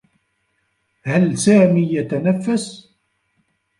[1.03, 2.93] هل سامي يتنفّس؟